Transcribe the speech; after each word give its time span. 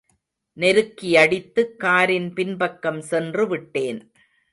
நெருக்கியடித்து 0.57 1.61
காரின் 1.75 2.33
பின்பக்கம் 2.33 3.01
சென்று 3.01 3.47
விட்டேன். 3.47 3.99